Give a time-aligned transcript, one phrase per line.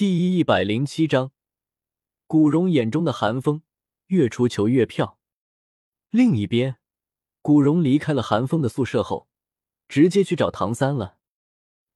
[0.00, 1.30] 第一一百零七章，
[2.26, 3.60] 古荣眼中的寒风
[4.06, 5.18] 越出球越票。
[6.08, 6.76] 另一边，
[7.42, 9.28] 古荣离开了寒风的宿舍后，
[9.88, 11.18] 直接去找唐三了。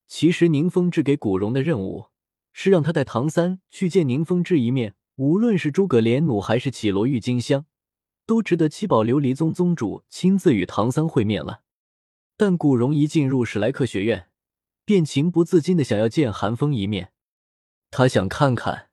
[0.07, 2.09] 其实宁风致给古荣的任务
[2.53, 7.65] 是让他带唐三去见宁风致一面，无论是诸葛连弩还是绮罗郁金香，
[8.27, 11.63] 都值得七宝琉璃宗宗主亲自与唐三会面了。
[12.37, 14.29] 但古荣一进入史莱克学院，
[14.85, 17.13] 便情不自禁的想要见寒风一面。
[17.97, 18.91] 他想看看，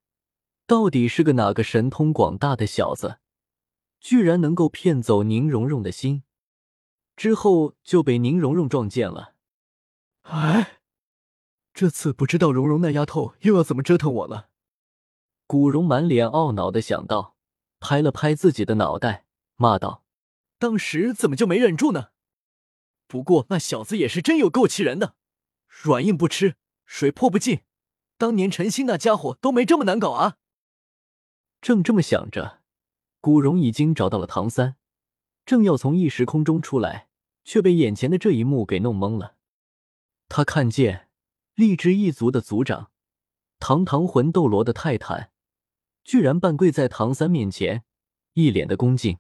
[0.68, 3.18] 到底是个哪个神通广大的小子，
[4.00, 6.22] 居然能够骗走宁荣荣的心，
[7.16, 9.34] 之后就被宁荣荣撞见了。
[10.22, 10.82] 哎，
[11.74, 14.50] 这次不知道荣荣那丫头又要怎么折腾我了。
[15.48, 17.36] 古荣满脸懊恼的想到，
[17.80, 20.04] 拍了拍自己的脑袋，骂道
[20.60, 22.10] ：“当时怎么就没忍住呢？
[23.08, 25.16] 不过那小子也是真有够气人的，
[25.66, 27.62] 软硬不吃，水泼不进。”
[28.22, 30.38] 当年陈星那家伙都没这么难搞啊！
[31.60, 32.62] 正这么想着，
[33.20, 34.76] 古荣已经找到了唐三，
[35.44, 37.08] 正要从异时空中出来，
[37.44, 39.38] 却被眼前的这一幕给弄懵了。
[40.30, 41.10] 他看见
[41.56, 42.92] 力之一族的族长
[43.58, 45.32] 堂堂魂斗罗的泰坦，
[46.04, 47.84] 居然半跪在唐三面前，
[48.34, 49.18] 一脸的恭敬，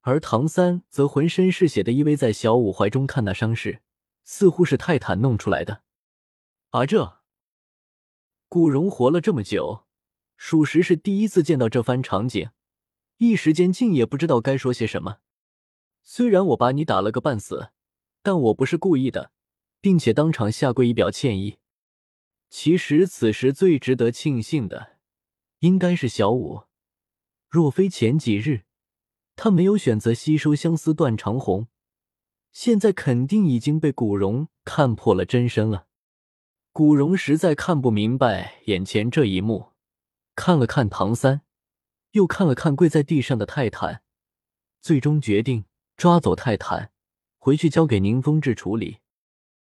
[0.00, 3.82] 而唐三则浑身是血的依偎在小五怀中看那伤势，
[4.24, 5.82] 似乎是泰坦弄出来的。
[6.70, 7.17] 而这。
[8.48, 9.84] 古荣活了这么久，
[10.38, 12.48] 属实是第一次见到这番场景，
[13.18, 15.18] 一时间竟也不知道该说些什么。
[16.02, 17.72] 虽然我把你打了个半死，
[18.22, 19.32] 但我不是故意的，
[19.82, 21.58] 并且当场下跪以表歉意。
[22.48, 24.96] 其实此时最值得庆幸的，
[25.58, 26.62] 应该是小五。
[27.50, 28.62] 若非前几日
[29.36, 31.68] 他没有选择吸收相思断肠红，
[32.50, 35.87] 现在肯定已经被古荣看破了真身了。
[36.78, 39.72] 古荣实在看不明白眼前这一幕，
[40.36, 41.42] 看了看唐三，
[42.12, 44.04] 又看了看跪在地上的泰坦，
[44.80, 45.64] 最终决定
[45.96, 46.92] 抓走泰坦，
[47.36, 48.98] 回去交给宁风致处理。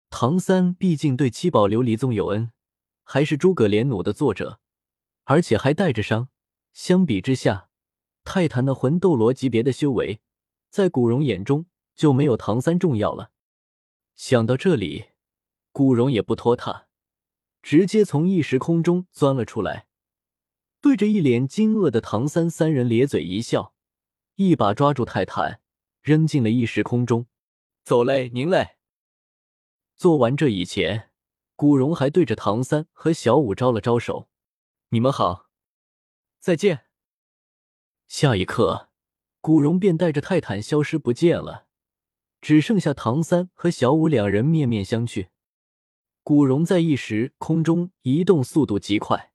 [0.09, 2.51] 唐三毕竟对七宝琉璃宗有恩，
[3.05, 4.59] 还是诸葛连弩的作者，
[5.25, 6.31] 而且还带着伤。
[6.73, 7.69] 相比之下，
[8.25, 10.23] 泰坦的魂斗罗级别的修为，
[10.71, 13.33] 在古荣眼中就没有唐三重要了。
[14.15, 15.11] 想到这里，
[15.73, 16.87] 古荣也不拖沓。
[17.63, 19.87] 直接从异时空中钻了出来，
[20.81, 23.75] 对着一脸惊愕的唐三三人咧嘴一笑，
[24.35, 25.61] 一把抓住泰坦，
[26.03, 27.27] 扔进了异时空中。
[27.85, 28.77] 走嘞，您嘞！
[29.97, 31.11] 做完这以前，
[31.55, 34.29] 古荣还对着唐三和小五招了招手
[34.91, 35.49] ：“你们好，
[36.41, 36.87] 再见。”
[38.09, 38.91] 下一刻，
[39.41, 41.67] 古荣便带着泰坦消失不见了，
[42.41, 45.29] 只剩下唐三和小五两人面面相觑。
[46.25, 49.33] 古荣在一时空中移动速度极快，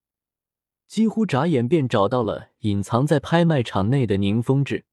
[0.88, 4.86] 几乎眨眼便找到了隐藏在拍卖场内的宁风致，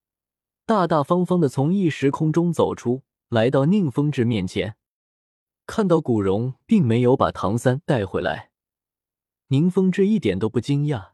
[0.66, 4.76] 大大方方的从异时空中走出来到宁风致面前。
[5.66, 8.50] 看到古荣并没有把唐三带回来，
[9.46, 11.12] 宁风致一点都不惊讶，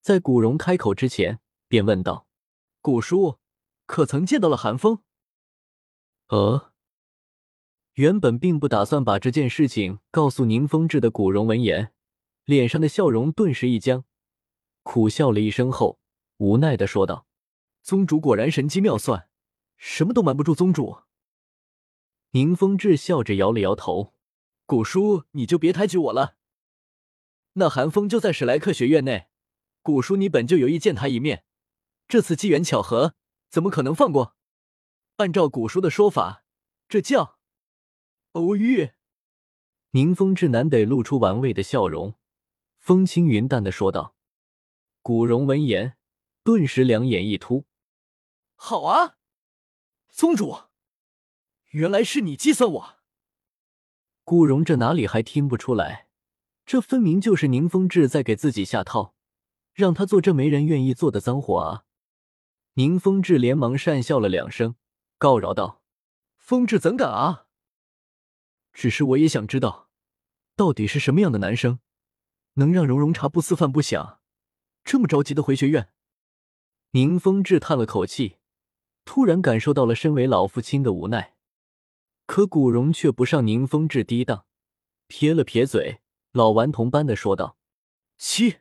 [0.00, 2.28] 在古荣开口之前便问道
[2.80, 3.38] ：“古叔，
[3.84, 5.00] 可曾见到了寒风？”
[6.30, 6.69] 呃。
[7.94, 11.92] 原本并不打算把这件事情告诉宁风致的古荣闻言，
[12.44, 14.04] 脸上的笑容顿时一僵，
[14.84, 15.98] 苦笑了一声后，
[16.36, 17.26] 无奈的说道
[17.82, 19.28] ：“宗主果然神机妙算，
[19.76, 21.00] 什么都瞒不住宗主。”
[22.30, 24.14] 宁风致笑着摇了摇头
[24.64, 26.36] ：“古叔，你就别抬举我了。
[27.54, 29.26] 那寒风就在史莱克学院内，
[29.82, 31.44] 古叔你本就有意见他一面，
[32.06, 33.16] 这次机缘巧合，
[33.50, 34.36] 怎么可能放过？
[35.16, 36.44] 按照古叔的说法，
[36.88, 37.38] 这叫……”
[38.32, 38.92] 偶遇，
[39.90, 42.14] 宁风致难得露出玩味的笑容，
[42.78, 44.14] 风轻云淡的说道。
[45.02, 45.96] 古荣闻言，
[46.44, 47.64] 顿时两眼一突
[48.54, 49.16] ：“好啊，
[50.08, 50.56] 宗主，
[51.70, 53.00] 原来是你计算我。”
[54.22, 56.06] 古荣这哪里还听不出来？
[56.64, 59.16] 这分明就是宁风致在给自己下套，
[59.72, 61.84] 让他做这没人愿意做的脏活啊！
[62.74, 64.76] 宁风致连忙讪笑了两声，
[65.18, 65.82] 告饶道
[66.38, 67.46] ：“风致怎敢啊！”
[68.72, 69.88] 只是我也想知道，
[70.56, 71.80] 到底是什么样的男生，
[72.54, 74.20] 能让蓉蓉茶不思饭不想，
[74.84, 75.92] 这么着急的回学院？
[76.92, 78.38] 宁风致叹了口气，
[79.04, 81.36] 突然感受到了身为老父亲的无奈。
[82.26, 84.46] 可古荣却不上宁风致低当，
[85.06, 86.00] 撇了撇嘴，
[86.32, 87.56] 老顽童般的说道
[88.16, 88.58] ：“七，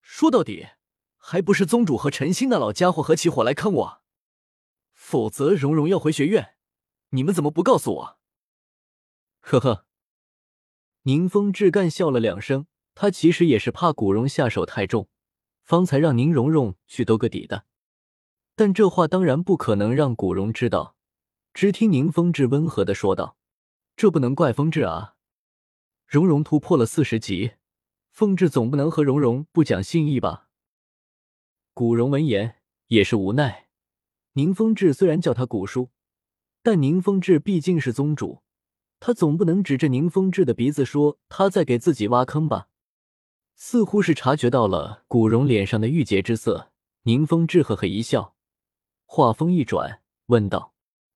[0.00, 0.68] 说到底，
[1.16, 4.02] 还不是宗主和陈星那老家伙合起伙来坑我，
[4.92, 6.56] 否则蓉蓉要回学院，
[7.10, 8.18] 你们怎么不告诉我？”
[9.46, 9.84] 呵呵，
[11.02, 15.10] 宁风致干笑了两声，他其实也是怕古荣下手太重，
[15.62, 17.66] 方才让宁荣荣去兜个底的。
[18.56, 20.96] 但这话当然不可能让古荣知道。
[21.52, 23.36] 只听宁风致温和的说道
[23.96, 25.16] ：“这不能怪风致啊，
[26.06, 27.52] 荣荣突破了四十级，
[28.10, 30.48] 风致总不能和荣荣不讲信义吧？”
[31.74, 33.68] 古荣闻言也是无奈。
[34.32, 35.90] 宁风致虽然叫他古叔，
[36.62, 38.42] 但宁风致毕竟是宗主，
[39.00, 42.68] 他总不能指着宁风致的鼻子说他在给自己挖坑吧？
[43.54, 48.34] 似乎是察觉到了古荣脸上的郁结之色，宁风致呵呵一笑，
[49.04, 50.74] 话锋一转，问道。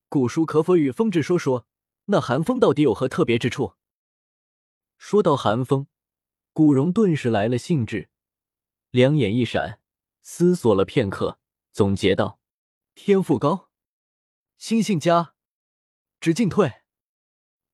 [0.08, 1.66] 古叔可否与风致说说，
[2.06, 3.74] 那寒风到底有何特别之处？
[4.96, 5.86] 说到寒风，
[6.52, 8.08] 古荣顿时来了兴致，
[8.90, 9.80] 两眼一闪，
[10.22, 11.38] 思索了片刻，
[11.72, 12.40] 总结道
[12.94, 13.68] ：“天赋高，
[14.56, 15.34] 心性佳，
[16.20, 16.77] 直进退，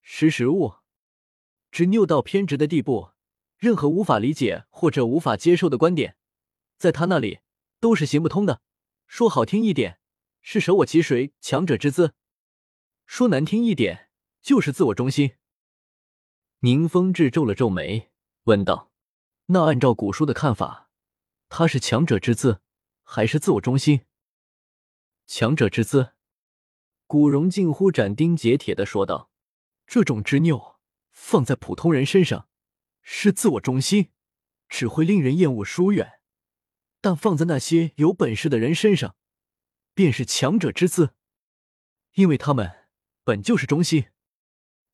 [0.07, 0.75] 识时务，
[1.71, 3.13] 执拗到偏执的地步。
[3.57, 6.19] 任何无法理解或者无法接受的观点，
[6.77, 7.41] 在他那里
[7.81, 8.61] 都是行不通的。
[9.07, 9.99] 说好听一点，
[10.43, 12.15] 是舍我其谁，强者之姿。”
[13.07, 14.11] 说难听一点，
[14.43, 15.37] 就是自我中心。
[16.61, 18.11] 宁风致皱了皱眉，
[18.43, 18.93] 问道
[19.47, 20.91] ：“那按照古书的看法，
[21.49, 22.61] 他是强者之姿，
[23.03, 24.03] 还是自我中心？”
[25.27, 26.13] 强者之姿。
[27.07, 29.31] 古荣近乎斩钉截铁的说道
[29.87, 32.49] ：“这种执拗放在普通人身上
[33.03, 34.11] 是自我中心，
[34.69, 36.21] 只会令人厌恶疏远；
[37.01, 39.17] 但放在那些有本事的人身上，
[39.95, 41.15] 便是强者之姿，
[42.15, 42.81] 因为他们。”
[43.27, 44.09] 本就是忠心，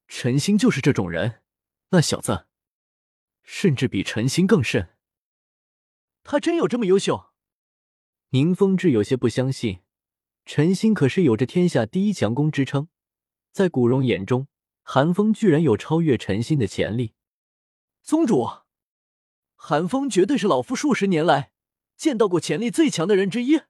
[0.07, 1.43] 陈星就是这种人。
[1.89, 2.47] 那小子，
[3.43, 4.97] 甚至比陈星更甚。
[6.23, 7.33] 他真有这么优秀？
[8.29, 9.81] 宁风致有些不相信。
[10.45, 12.89] 陈星可是有着天下第一强攻之称，
[13.51, 14.47] 在古荣眼中，
[14.83, 17.15] 韩风居然有超越陈心的潜力。
[18.03, 18.49] 宗主，
[19.55, 21.53] 韩风绝对是老夫数十年来
[21.97, 23.63] 见到过潜力最强的人之一，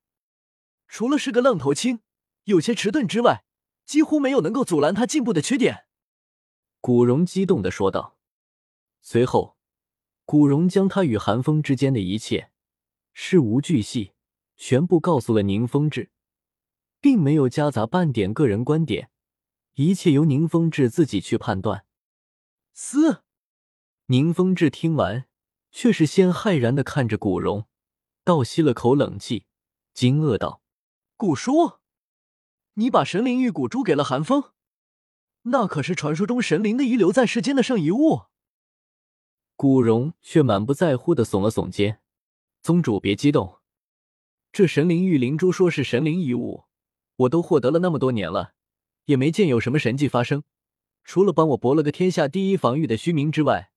[0.88, 2.00] 除了是个愣头青，
[2.44, 3.44] 有些迟钝之外。
[3.86, 5.86] 几乎没有能够阻拦他进步的缺点，
[6.80, 8.16] 古荣激动的说道。
[9.00, 9.56] 随后，
[10.24, 12.52] 古荣将他与韩风之间的一切
[13.12, 14.12] 事无巨细
[14.56, 16.12] 全部告诉了宁风致，
[17.00, 19.09] 并没有夹杂半点个人观点，
[19.80, 21.86] 一切由宁风致自己去判断。
[22.74, 23.24] 嘶！
[24.08, 25.26] 宁风致听完，
[25.70, 27.66] 却是先骇然的看着古荣，
[28.22, 29.46] 倒吸了口冷气，
[29.94, 30.60] 惊愕道
[31.16, 31.78] ：“古叔。”
[32.76, 34.52] 你把神灵玉骨珠给了韩风，
[35.44, 38.24] 那可是传说中神灵的遗留在世间的圣遗物。
[39.56, 42.02] 古荣却满不在乎的耸了耸肩
[42.60, 43.60] ：“宗主别激动，
[44.52, 46.64] 这神灵玉灵珠说是神灵遗物，
[47.16, 48.52] 我都获得了那么多年了，
[49.10, 50.44] 也没见有什么神迹发生，
[51.02, 53.72] 除了帮我博了个天下第一防御的虚名之外，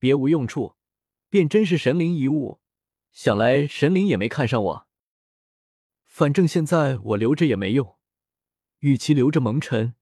[0.00, 0.74] 别无用处。
[1.30, 2.60] 便真是神灵遗物，
[3.12, 4.86] 想来神灵也没看上我。
[6.04, 7.96] 反正现在我留着也没用。”
[8.80, 9.94] 与其留着蒙尘，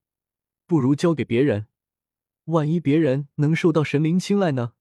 [0.67, 1.67] 不如交给别人。
[2.45, 4.73] 万一别人能受到神灵青睐呢？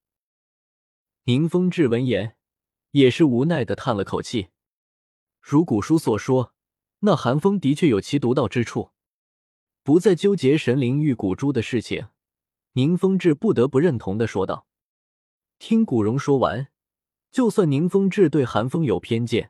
[1.26, 2.38] 宁风致闻言，
[2.92, 4.48] 也是无奈的叹了口气。
[5.42, 6.56] 如古书所说，
[7.00, 8.92] 那寒风的确有其独到之处。
[9.90, 12.10] 不再纠结神灵玉骨珠的事情，
[12.74, 14.68] 宁风致不得不认同的说道。
[15.58, 16.68] 听古荣说完，
[17.32, 19.50] 就算宁风致对韩风有偏见，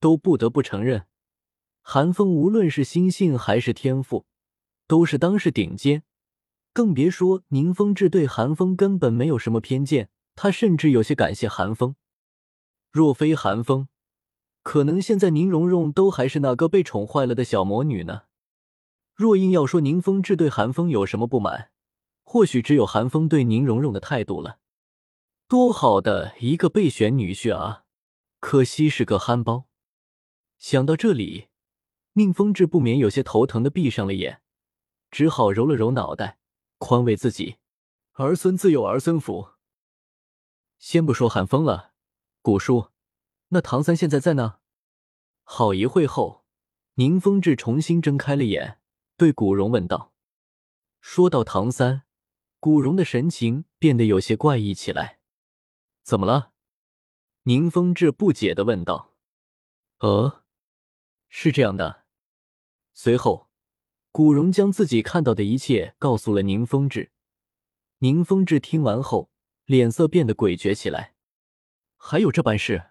[0.00, 1.06] 都不得不承认。
[1.82, 4.26] 韩风无论是心性还是天赋，
[4.88, 6.02] 都是当世顶尖，
[6.72, 11.94] 更别说宁风致对韩风根本没有什么偏见，他甚至有些感谢韩风。
[12.90, 13.86] 若非韩风，
[14.64, 18.22] 可能现在宁荣荣都还是那个被宠坏了的小魔女呢。
[19.16, 21.72] 若硬要说宁风致对韩风有什么不满，
[22.22, 24.60] 或许只有韩风对宁荣荣的态度了。
[25.48, 27.84] 多好的一个备选女婿啊，
[28.38, 29.64] 可惜是个憨包。
[30.58, 31.48] 想到这里。
[32.18, 34.40] 宁风致不免有些头疼的闭上了眼，
[35.10, 36.38] 只好揉了揉脑袋，
[36.78, 37.56] 宽慰自己
[38.16, 39.50] ：“儿孙自有儿孙福。”
[40.80, 41.92] 先不说寒风了，
[42.40, 42.88] 古叔，
[43.48, 44.60] 那唐三现在在呢？
[45.42, 46.46] 好一会后，
[46.94, 48.78] 宁风致重新睁开了眼，
[49.16, 50.12] 对古荣问道
[51.00, 52.02] ：“说到唐三，
[52.60, 55.20] 古荣的神情变得有些怪异起来。
[56.02, 56.52] 怎么了？”
[57.44, 59.14] 宁风致不解的问道。
[60.00, 60.44] “呃，
[61.28, 62.04] 是这样的。”
[62.92, 63.48] 随后，
[64.12, 67.12] 古荣将自己看到的一切告诉了宁风致。
[67.98, 69.30] 宁风致听完后，
[69.64, 71.14] 脸色变得诡谲起来。
[71.96, 72.90] 还有这般事？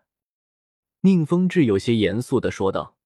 [1.02, 2.98] 宁风致有些严肃的说道：“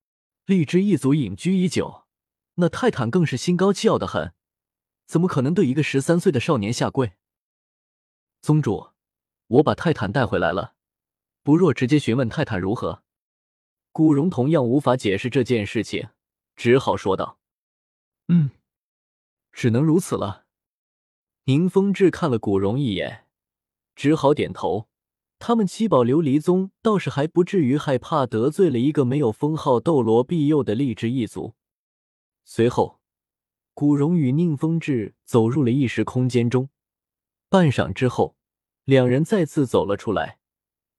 [0.46, 2.06] 荔枝一族隐居已久，
[2.60, 4.34] 那泰坦更是心高气傲的很，
[5.08, 7.14] 怎么可能对一个十三岁的少年下跪？”
[8.42, 8.90] 宗主，
[9.48, 10.76] 我把泰坦带回来了，
[11.42, 13.04] 不若直接询问泰坦如何？
[13.92, 16.10] 古荣同样无法解释这件事情，
[16.56, 17.40] 只好说道
[18.28, 18.52] ：“嗯，
[19.52, 20.46] 只能如此了。”
[21.46, 23.26] 宁风致看了古荣一眼，
[23.96, 24.88] 只好点头。
[25.40, 31.56] 他们七宝琉璃宗倒是还不至于害怕得罪了一个没有封号斗罗庇佑的励志一族。
[32.52, 33.00] 随后，
[33.76, 36.72] 古荣与宁风致走入了异时空间中，
[37.48, 38.36] 半晌之后。
[38.86, 40.40] 两人再次走了出来。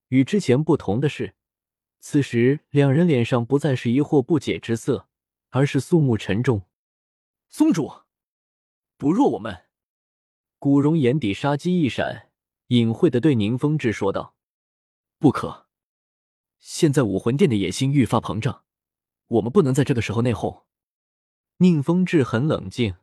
[0.07, 1.35] 与之前不同的是，
[1.99, 5.09] 此时两人脸上不再是疑惑不解之色，
[5.49, 6.61] 而是肃穆沉重。
[7.49, 7.91] 宗主，
[8.95, 9.65] 不若我们。
[10.57, 12.29] 古荣眼底杀机一闪，
[12.67, 14.37] 隐晦的对宁风致说道
[15.19, 15.67] ：“不可！
[16.59, 18.63] 现在武魂殿的野心愈发膨胀，
[19.27, 20.63] 我们不能在这个时候内讧。”
[21.61, 22.95] 宁风致很冷静，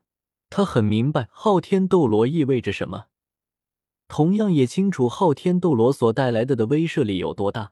[0.50, 3.04] 他很明白昊天斗罗意味着什么。
[4.08, 7.70] 同样也清楚昊天斗罗所带来的的威慑力有多大。